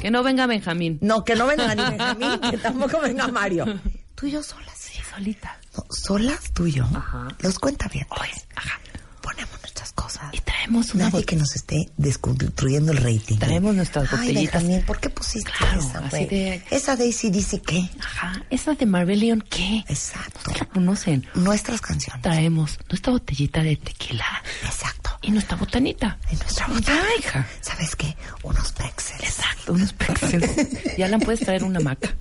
Que 0.00 0.10
no 0.10 0.22
venga 0.22 0.46
Benjamín. 0.46 0.98
No, 1.00 1.24
que 1.24 1.36
no 1.36 1.46
venga 1.46 1.74
ni 1.74 1.82
Benjamín, 1.96 2.40
que 2.50 2.58
tampoco 2.58 3.00
venga 3.00 3.28
Mario. 3.28 3.66
Tú 4.14 4.26
y 4.26 4.32
yo 4.32 4.42
solas. 4.42 4.76
Sí, 4.76 4.98
solita. 5.14 5.58
No, 5.76 5.84
solas 5.90 6.52
tú 6.52 6.66
y 6.66 6.72
yo. 6.72 6.84
Ajá. 6.84 7.28
Los 7.40 7.58
cuenta 7.58 7.88
bien. 7.88 8.06
Ajá. 8.10 8.80
Ponemos 9.20 9.60
nuestras 9.60 9.92
cosas. 9.92 10.01
Y 10.32 10.40
traemos 10.40 10.94
una 10.94 11.04
Nadie 11.04 11.12
botella. 11.12 11.26
que 11.26 11.36
nos 11.36 11.56
esté 11.56 11.88
desconstruyendo 11.96 12.92
el 12.92 12.98
rating. 12.98 13.38
Traemos 13.38 13.74
nuestras 13.74 14.12
Ay, 14.12 14.18
botellitas. 14.18 14.62
Benjamín, 14.62 14.86
¿por 14.86 15.00
qué 15.00 15.10
pusiste 15.10 15.50
Claro, 15.58 15.80
esa, 15.80 15.98
así 15.98 16.08
güey? 16.10 16.26
de- 16.28 16.62
Esa 16.70 16.96
Daisy 16.96 17.30
dice 17.30 17.60
qué. 17.60 17.88
Ajá. 18.00 18.42
¿Esa 18.50 18.74
de 18.74 18.86
Marvelion 18.86 19.42
qué? 19.48 19.84
Exacto. 19.88 20.52
¿La 20.58 20.64
conocen? 20.66 21.26
Nuestras 21.34 21.80
canciones. 21.80 22.22
Traemos 22.22 22.78
nuestra 22.88 23.12
botellita 23.12 23.62
de 23.62 23.76
tequila 23.76 24.26
Exacto. 24.64 25.10
y 25.22 25.30
nuestra 25.30 25.56
botanita. 25.56 26.18
En 26.30 26.38
nuestra 26.38 26.66
botella. 26.68 27.02
hija. 27.18 27.46
¿Sabes 27.60 27.96
qué? 27.96 28.16
Unos 28.42 28.72
pexels. 28.72 29.20
Exacto, 29.22 29.72
unos 29.72 29.92
pexels. 29.92 30.50
ya 30.98 31.08
la 31.08 31.18
puedes 31.18 31.40
traer 31.40 31.64
una 31.64 31.80
maca. 31.80 32.14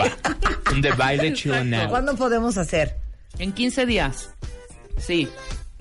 Va. 0.00 0.06
Un 0.72 0.80
de 0.80 0.90
baile 0.92 1.32
chilonado. 1.32 1.88
¿Cuándo 1.90 2.14
podemos 2.16 2.56
hacer? 2.58 2.96
En 3.38 3.52
15 3.52 3.86
días. 3.86 4.30
Sí. 4.98 5.28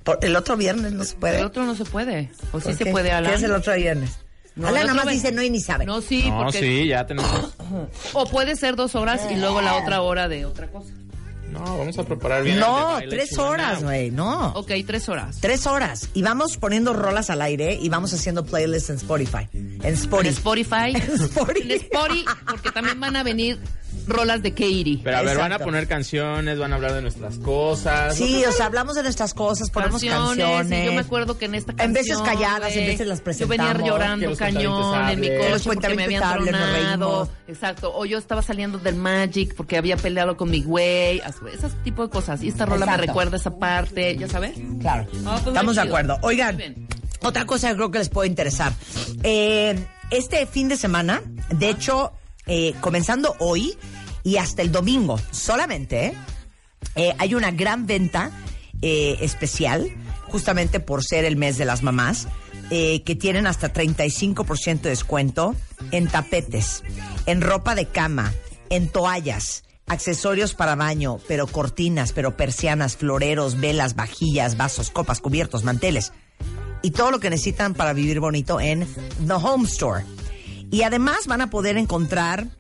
Por- 0.07 0.19
el 0.23 0.35
otro 0.37 0.55
viernes 0.55 0.93
no 0.93 1.03
se 1.03 1.15
puede. 1.17 1.39
El 1.39 1.45
otro 1.45 1.65
no 1.65 1.75
se 1.75 1.83
puede. 1.85 2.31
O 2.53 2.59
sí 2.61 2.67
¿Por 2.69 2.75
se 2.77 2.85
puede, 2.87 3.11
Alan. 3.11 3.29
¿Qué 3.31 3.37
es 3.37 3.43
el 3.43 3.51
otro 3.51 3.75
viernes? 3.75 4.11
No, 4.55 4.69
Alan 4.69 4.87
nada 4.87 5.03
más 5.03 5.13
dice 5.13 5.31
no 5.33 5.43
y 5.43 5.49
ni 5.49 5.59
sabe. 5.59 5.85
No, 5.85 6.01
sí, 6.01 6.29
No, 6.29 6.45
porque... 6.45 6.59
sí, 6.59 6.87
ya 6.87 7.05
tenemos. 7.05 7.53
O 8.13 8.25
puede 8.25 8.55
ser 8.55 8.75
dos 8.77 8.95
horas 8.95 9.21
y 9.29 9.35
luego 9.35 9.61
la 9.61 9.75
otra 9.75 10.01
hora 10.01 10.27
de 10.29 10.45
otra 10.45 10.67
cosa. 10.71 10.91
No, 11.51 11.77
vamos 11.77 11.97
a 11.97 12.03
preparar 12.03 12.43
bien. 12.43 12.59
No, 12.59 12.99
tres 13.09 13.37
horas, 13.37 13.83
güey, 13.83 14.11
no. 14.11 14.49
Ok, 14.53 14.71
tres 14.85 15.07
horas. 15.09 15.37
Tres 15.41 15.65
horas. 15.67 16.09
Y 16.13 16.21
vamos 16.21 16.57
poniendo 16.57 16.93
rolas 16.93 17.29
al 17.29 17.41
aire 17.41 17.77
y 17.81 17.89
vamos 17.89 18.13
haciendo 18.13 18.45
playlists 18.45 18.89
en 18.89 18.95
Spotify. 18.97 19.47
En 19.53 19.79
En 19.83 19.93
Spotify. 19.93 20.29
Spotify. 20.29 20.93
En 20.95 21.21
Spotify. 21.21 21.61
En 21.63 21.71
Spotify, 21.81 22.25
porque 22.49 22.71
también 22.71 22.99
van 22.99 23.15
a 23.15 23.23
venir 23.23 23.59
rolas 24.07 24.41
de 24.41 24.51
Katie. 24.51 24.99
Pero 25.03 25.17
a 25.17 25.21
ver, 25.21 25.37
van 25.37 25.53
a 25.53 25.59
poner 25.59 25.87
canciones, 25.87 26.57
van 26.57 26.71
a 26.73 26.75
hablar 26.75 26.93
de 26.93 27.01
nuestras 27.01 27.37
cosas. 27.37 28.15
Sí, 28.15 28.43
o 28.45 28.51
sea, 28.51 28.67
hablamos 28.67 28.95
de 28.95 29.03
nuestras 29.03 29.33
cosas, 29.33 29.69
ponemos 29.69 30.03
canciones. 30.03 30.83
y 30.83 30.85
yo 30.85 30.93
me 30.93 30.99
acuerdo 31.01 31.37
que 31.37 31.45
en 31.45 31.55
esta 31.55 31.73
canción. 31.73 31.87
En 31.89 31.93
veces 31.93 32.17
calladas, 32.19 32.69
en 32.71 32.79
güey, 32.79 32.87
veces 32.87 33.07
las 33.07 33.19
Yo 33.37 33.47
venía 33.47 33.73
presentamos. 33.73 33.87
Llorando 33.87 34.35
cañón 34.35 35.09
en 35.09 35.19
mi 35.19 35.27
coche 35.27 35.49
Los 35.49 35.63
porque 35.63 35.95
me 35.95 36.03
habían 36.05 36.23
hablen, 36.23 36.53
tronado. 36.53 37.29
Exacto. 37.47 37.91
O 37.95 38.05
yo 38.05 38.17
estaba 38.17 38.41
saliendo 38.41 38.77
del 38.77 38.95
Magic 38.95 39.53
porque 39.55 39.77
había 39.77 39.97
peleado 39.97 40.37
con 40.37 40.49
mi 40.49 40.61
güey. 40.63 41.19
Ese 41.19 41.69
tipo 41.83 42.03
de 42.03 42.09
cosas. 42.09 42.41
Y 42.43 42.49
esta 42.49 42.65
rola 42.65 42.85
me 42.85 42.97
recuerda 42.97 43.37
esa 43.37 43.57
parte, 43.57 44.15
¿ya 44.17 44.27
sabes? 44.27 44.53
Claro. 44.79 45.05
Pues 45.09 45.21
muy 45.23 45.35
Estamos 45.35 45.75
de 45.75 45.81
chido. 45.81 45.93
acuerdo. 45.95 46.17
Oigan, 46.21 46.87
otra 47.21 47.45
cosa 47.45 47.69
que 47.69 47.75
creo 47.75 47.91
que 47.91 47.99
les 47.99 48.09
puede 48.09 48.29
interesar. 48.29 48.71
Eh, 49.23 49.77
este 50.11 50.45
fin 50.45 50.69
de 50.69 50.77
semana, 50.77 51.21
de 51.49 51.69
hecho, 51.69 52.13
eh, 52.45 52.73
comenzando 52.79 53.35
hoy 53.39 53.77
y 54.27 54.35
hasta 54.35 54.61
el 54.61 54.73
domingo, 54.73 55.17
solamente, 55.31 56.13
eh, 56.95 57.13
hay 57.17 57.33
una 57.33 57.51
gran 57.51 57.85
venta 57.85 58.29
eh, 58.81 59.15
especial, 59.21 59.89
justamente 60.23 60.81
por 60.81 61.01
ser 61.01 61.23
el 61.23 61.37
mes 61.37 61.57
de 61.57 61.63
las 61.63 61.81
mamás, 61.81 62.27
eh, 62.69 63.03
que 63.03 63.15
tienen 63.15 63.47
hasta 63.47 63.71
35% 63.71 64.81
de 64.81 64.89
descuento 64.89 65.55
en 65.91 66.07
tapetes, 66.07 66.83
en 67.25 67.39
ropa 67.39 67.73
de 67.73 67.85
cama, 67.85 68.33
en 68.69 68.89
toallas, 68.89 69.63
accesorios 69.85 70.53
para 70.55 70.75
baño, 70.75 71.19
pero 71.29 71.47
cortinas, 71.47 72.11
pero 72.11 72.35
persianas, 72.35 72.97
floreros, 72.97 73.57
velas, 73.57 73.95
vajillas, 73.95 74.57
vasos, 74.57 74.89
copas, 74.89 75.21
cubiertos, 75.21 75.63
manteles 75.63 76.11
y 76.81 76.91
todo 76.91 77.11
lo 77.11 77.21
que 77.21 77.29
necesitan 77.29 77.75
para 77.75 77.93
vivir 77.93 78.19
bonito 78.19 78.59
en 78.59 78.85
The 79.25 79.33
Home 79.35 79.69
Store. 79.69 80.03
Y 80.69 80.81
además 80.81 81.27
van 81.27 81.39
a 81.39 81.49
poder 81.49 81.77
encontrar 81.77 82.56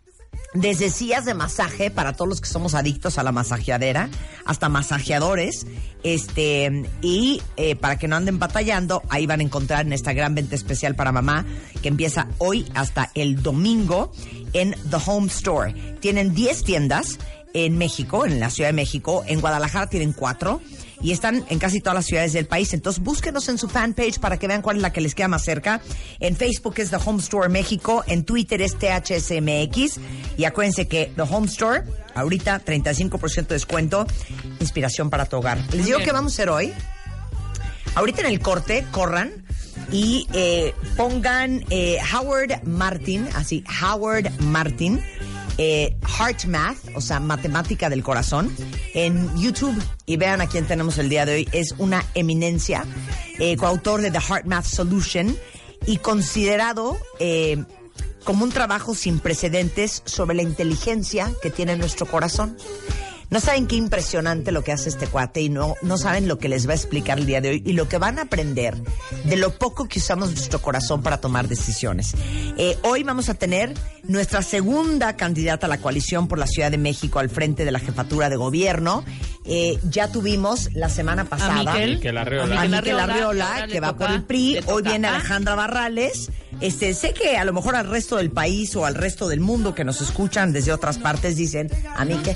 desde 0.61 0.89
sillas 0.89 1.25
de 1.25 1.33
masaje 1.33 1.91
para 1.91 2.13
todos 2.13 2.29
los 2.29 2.41
que 2.41 2.49
somos 2.49 2.73
adictos 2.73 3.17
a 3.17 3.23
la 3.23 3.31
masajeadera, 3.31 4.09
hasta 4.45 4.69
masajeadores, 4.69 5.67
este, 6.03 6.85
y 7.01 7.41
eh, 7.57 7.75
para 7.75 7.99
que 7.99 8.07
no 8.07 8.15
anden 8.15 8.39
batallando, 8.39 9.03
ahí 9.09 9.25
van 9.25 9.41
a 9.41 9.43
encontrar 9.43 9.85
en 9.85 9.93
esta 9.93 10.13
gran 10.13 10.35
venta 10.35 10.55
especial 10.55 10.95
para 10.95 11.11
mamá, 11.11 11.45
que 11.81 11.89
empieza 11.89 12.27
hoy 12.39 12.65
hasta 12.73 13.11
el 13.13 13.41
domingo 13.43 14.11
en 14.53 14.75
The 14.89 14.97
Home 15.05 15.27
Store. 15.27 15.73
Tienen 15.99 16.33
10 16.33 16.63
tiendas 16.63 17.19
en 17.53 17.77
México, 17.77 18.25
en 18.25 18.39
la 18.39 18.49
Ciudad 18.49 18.69
de 18.69 18.73
México, 18.73 19.23
en 19.27 19.41
Guadalajara 19.41 19.87
tienen 19.87 20.13
4 20.13 20.61
y 21.01 21.11
están 21.11 21.45
en 21.49 21.59
casi 21.59 21.79
todas 21.79 21.95
las 21.95 22.05
ciudades 22.05 22.33
del 22.33 22.47
país. 22.47 22.73
Entonces 22.73 23.03
búsquenos 23.03 23.49
en 23.49 23.57
su 23.57 23.69
fanpage 23.69 24.19
para 24.19 24.37
que 24.37 24.47
vean 24.47 24.61
cuál 24.61 24.77
es 24.77 24.81
la 24.81 24.91
que 24.91 25.01
les 25.01 25.15
queda 25.15 25.27
más 25.27 25.43
cerca. 25.43 25.81
En 26.19 26.35
Facebook 26.35 26.75
es 26.77 26.89
The 26.89 26.97
Home 27.05 27.19
Store 27.19 27.49
México, 27.49 28.03
en 28.07 28.23
Twitter 28.23 28.61
es 28.61 28.77
THSMX 28.77 29.99
y 30.37 30.45
acuérdense 30.45 30.87
que 30.87 31.11
The 31.15 31.23
Home 31.23 31.47
Store, 31.47 31.83
ahorita 32.15 32.63
35% 32.63 33.47
de 33.47 33.55
descuento, 33.55 34.07
inspiración 34.59 35.09
para 35.09 35.25
tu 35.25 35.37
hogar. 35.37 35.59
Les 35.73 35.85
digo 35.85 35.99
que 35.99 36.11
vamos 36.11 36.33
a 36.33 36.35
hacer 36.35 36.49
hoy. 36.49 36.73
Ahorita 37.95 38.21
en 38.21 38.27
el 38.27 38.39
corte, 38.39 38.85
corran 38.91 39.47
y 39.91 40.27
eh, 40.33 40.73
pongan 40.95 41.65
eh, 41.69 41.97
Howard 42.13 42.63
Martin, 42.63 43.27
así, 43.35 43.63
Howard 43.81 44.31
Martin, 44.39 45.01
eh, 45.57 45.97
Heart 46.17 46.45
Math, 46.45 46.77
o 46.95 47.01
sea, 47.01 47.19
matemática 47.19 47.89
del 47.89 48.03
corazón, 48.03 48.53
en 48.93 49.35
YouTube 49.37 49.81
y 50.05 50.17
vean 50.17 50.41
a 50.41 50.47
quién 50.47 50.65
tenemos 50.65 50.97
el 50.97 51.09
día 51.09 51.25
de 51.25 51.35
hoy. 51.35 51.49
Es 51.51 51.75
una 51.77 52.05
eminencia, 52.13 52.85
eh, 53.39 53.57
coautor 53.57 54.01
de 54.01 54.11
The 54.11 54.21
Heart 54.21 54.45
Math 54.45 54.65
Solution 54.65 55.35
y 55.85 55.97
considerado 55.97 56.97
eh, 57.19 57.63
como 58.23 58.43
un 58.43 58.51
trabajo 58.51 58.93
sin 58.93 59.19
precedentes 59.19 60.03
sobre 60.05 60.35
la 60.35 60.41
inteligencia 60.41 61.31
que 61.41 61.49
tiene 61.49 61.77
nuestro 61.77 62.05
corazón. 62.05 62.57
No 63.29 63.41
saben 63.41 63.67
qué 63.67 63.75
impresionante 63.75 64.53
lo 64.53 64.63
que 64.63 64.71
hace 64.71 64.87
este 64.87 65.05
cuate 65.07 65.41
y 65.41 65.49
no, 65.49 65.75
no 65.81 65.97
saben 65.97 66.29
lo 66.29 66.37
que 66.37 66.47
les 66.47 66.65
va 66.65 66.71
a 66.71 66.75
explicar 66.75 67.19
el 67.19 67.25
día 67.25 67.41
de 67.41 67.49
hoy 67.49 67.63
y 67.65 67.73
lo 67.73 67.89
que 67.89 67.97
van 67.97 68.19
a 68.19 68.23
aprender 68.23 68.75
de 69.25 69.35
lo 69.35 69.57
poco 69.57 69.87
que 69.89 69.99
usamos 69.99 70.29
nuestro 70.31 70.61
corazón 70.61 71.03
para 71.03 71.19
tomar 71.19 71.49
decisiones. 71.49 72.15
Eh, 72.57 72.77
hoy 72.83 73.03
vamos 73.03 73.27
a 73.27 73.33
tener 73.33 73.73
nuestra 74.07 74.41
segunda 74.41 75.15
candidata 75.15 75.65
a 75.67 75.69
la 75.69 75.77
coalición 75.79 76.27
por 76.27 76.39
la 76.39 76.47
Ciudad 76.47 76.71
de 76.71 76.77
México 76.77 77.19
al 77.19 77.29
frente 77.29 77.65
de 77.65 77.71
la 77.71 77.79
jefatura 77.79 78.29
de 78.29 78.35
gobierno. 78.35 79.03
Eh, 79.45 79.79
ya 79.89 80.11
tuvimos 80.11 80.69
la 80.73 80.89
semana 80.89 81.23
pasada. 81.25 81.53
Miquel 81.73 82.17
a 82.17 82.25
Miquel 83.55 83.67
le 83.67 83.73
que 83.73 83.79
va 83.79 83.93
toca- 83.93 84.05
por 84.07 84.15
el 84.15 84.23
PRI. 84.23 84.59
Hoy 84.67 84.83
viene 84.83 85.07
Alejandra 85.07 85.55
Barrales. 85.55 86.29
Este, 86.59 86.93
sé 86.95 87.13
que 87.13 87.37
a 87.37 87.45
lo 87.45 87.53
mejor 87.53 87.75
al 87.75 87.87
resto 87.87 88.17
del 88.17 88.31
país 88.31 88.75
o 88.75 88.85
al 88.85 88.95
resto 88.95 89.27
del 89.27 89.39
mundo 89.41 89.75
que 89.75 89.83
nos 89.83 90.01
escuchan 90.01 90.51
desde 90.53 90.71
otras 90.73 90.97
partes 90.97 91.35
dicen, 91.35 91.69
a 91.95 92.03
mí 92.03 92.19
qué. 92.23 92.35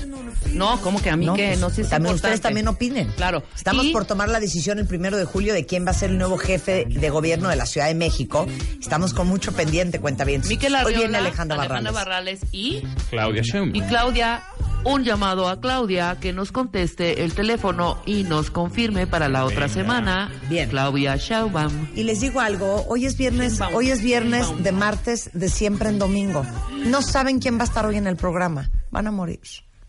No, 0.52 0.80
¿cómo 0.80 1.02
que 1.02 1.10
a 1.10 1.16
mí 1.16 1.26
No, 1.26 1.34
que 1.34 1.48
pues, 1.48 1.60
no 1.60 1.70
sé 1.70 1.84
si 1.84 1.90
también 1.90 2.14
ustedes 2.14 2.40
también 2.40 2.68
opinen. 2.68 3.08
Claro. 3.16 3.42
Estamos 3.56 3.86
Y- 3.86 3.92
por 3.92 4.04
tomar 4.04 4.28
la 4.28 4.38
decisión 4.38 4.78
el 4.78 4.86
primero 4.86 5.16
de 5.16 5.24
julio 5.24 5.54
de 5.54 5.66
quién 5.66 5.84
va 5.86 5.90
a 5.90 5.94
ser 5.94 6.10
el 6.10 6.18
nuevo 6.18 6.38
jefe 6.38 6.86
de 6.88 7.10
gobierno 7.10 7.48
de 7.48 7.56
la 7.56 7.66
Ciudad 7.66 7.88
de 7.88 7.94
México. 7.94 8.46
Estamos 8.80 9.12
con 9.12 9.26
mucho 9.26 9.52
pendiente, 9.52 9.98
cuenta 9.98 10.24
bien. 10.24 10.42
Miquel 10.48 10.74
Hoy 10.84 10.94
viene 10.94 11.18
Alejandra 11.18 11.56
Barrales. 11.68 11.92
Barrales 11.92 12.40
y 12.52 12.82
Claudia 13.10 13.42
Sheinbaum. 13.42 13.74
Y 13.74 13.88
Claudia, 13.88 14.42
un 14.84 15.04
llamado 15.04 15.48
a 15.48 15.60
Claudia 15.60 16.16
que 16.20 16.32
nos 16.32 16.52
conteste 16.52 17.22
el 17.24 17.34
teléfono 17.34 17.98
y 18.06 18.24
nos 18.24 18.50
confirme 18.50 19.06
para 19.06 19.28
la 19.28 19.44
otra 19.44 19.68
semana. 19.68 20.30
Bien. 20.48 20.68
Claudia 20.70 21.16
Schaubam. 21.16 21.88
Y 21.94 22.04
les 22.04 22.20
digo 22.20 22.40
algo, 22.40 22.84
hoy 22.88 23.06
es 23.06 23.16
viernes, 23.16 23.52
Sheinbaum. 23.54 23.74
hoy 23.74 23.90
es 23.90 24.02
viernes 24.02 24.42
Sheinbaum. 24.46 24.62
de 24.62 24.72
martes 24.72 25.30
de 25.32 25.48
siempre 25.48 25.88
en 25.88 25.98
domingo. 25.98 26.44
No 26.86 27.02
saben 27.02 27.38
quién 27.38 27.58
va 27.58 27.62
a 27.62 27.64
estar 27.64 27.86
hoy 27.86 27.96
en 27.96 28.06
el 28.06 28.16
programa. 28.16 28.70
Van 28.90 29.06
a 29.06 29.10
morir. 29.10 29.40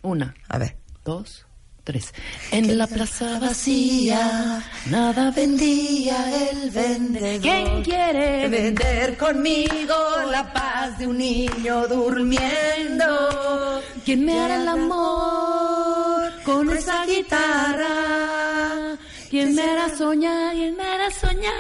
Una, 0.02 0.34
A 0.50 0.58
ver. 0.58 0.78
dos, 1.06 1.46
tres. 1.84 2.13
En 2.52 2.78
la 2.78 2.88
plaza 2.88 3.39
vacía, 3.39 4.63
nada 4.88 5.32
vendía 5.32 6.50
el 6.50 6.69
vendedor. 6.72 7.41
¿Quién 7.41 7.84
quiere 7.84 8.48
Vender 8.48 9.17
conmigo 9.17 9.96
la 10.30 10.52
paz 10.54 10.98
de 10.98 11.08
un 11.08 11.17
niño 11.17 11.88
durmiendo. 11.88 13.82
¿Quién 14.06 14.26
me 14.26 14.39
hará 14.39 14.62
el 14.62 14.67
amor 14.67 16.32
con 16.43 16.69
esa 16.76 17.06
guitarra? 17.06 18.98
¿Quién 19.30 19.56
me 19.56 19.63
hará 19.63 19.96
soñar? 19.96 20.54
¿Quién 20.54 20.76
me 20.76 20.84
hará 20.84 21.10
soñar? 21.10 21.54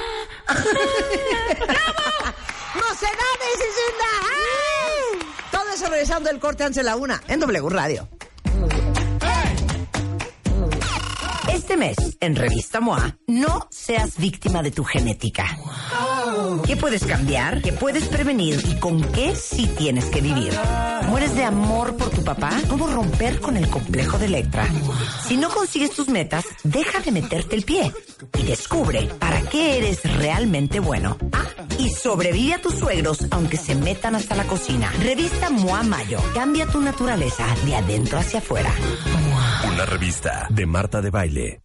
¡Mocedades 2.75 3.59
y! 3.59 3.93
Todo 5.51 5.69
eso 5.73 5.87
regresando 5.87 6.29
del 6.29 6.39
corte 6.39 6.63
antes 6.63 6.77
de 6.77 6.83
la 6.83 6.95
una 6.95 7.21
en 7.27 7.39
W 7.39 7.69
Radio. 7.69 8.07
Este 11.73 11.85
mes, 11.87 12.17
en 12.19 12.35
Revista 12.35 12.79
MOA, 12.79 13.17
no 13.25 13.67
seas 13.71 14.17
víctima 14.17 14.61
de 14.61 14.69
tu 14.69 14.83
genética. 14.83 15.57
¿Qué 16.67 16.77
puedes 16.77 17.03
cambiar? 17.03 17.63
¿Qué 17.63 17.73
puedes 17.73 18.07
prevenir? 18.09 18.61
¿Y 18.69 18.75
con 18.79 19.01
qué 19.11 19.35
sí 19.35 19.65
tienes 19.75 20.05
que 20.05 20.21
vivir? 20.21 20.53
¿Mueres 21.07 21.35
de 21.35 21.43
amor 21.43 21.97
por 21.97 22.11
tu 22.11 22.23
papá? 22.23 22.51
¿Cómo 22.69 22.85
romper 22.85 23.39
con 23.39 23.57
el 23.57 23.67
complejo 23.71 24.19
de 24.19 24.27
Electra? 24.27 24.67
Si 25.27 25.35
no 25.35 25.49
consigues 25.49 25.95
tus 25.95 26.09
metas, 26.09 26.45
deja 26.63 26.99
de 26.99 27.11
meterte 27.11 27.55
el 27.55 27.63
pie 27.63 27.91
y 28.37 28.43
descubre 28.43 29.09
para 29.17 29.41
qué 29.41 29.79
eres 29.79 30.03
realmente 30.17 30.79
bueno. 30.79 31.17
Ah, 31.31 31.47
y 31.79 31.89
sobrevive 31.89 32.53
a 32.53 32.61
tus 32.61 32.75
suegros 32.75 33.25
aunque 33.31 33.57
se 33.57 33.73
metan 33.73 34.13
hasta 34.13 34.35
la 34.35 34.43
cocina. 34.43 34.91
Revista 35.01 35.49
MOA 35.49 35.81
Mayo. 35.81 36.19
Cambia 36.35 36.67
tu 36.67 36.79
naturaleza 36.81 37.47
de 37.65 37.75
adentro 37.75 38.19
hacia 38.19 38.37
afuera. 38.37 38.71
Una 39.67 39.87
revista 39.87 40.45
de 40.51 40.67
Marta 40.67 41.01
de 41.01 41.09
Baile. 41.09 41.62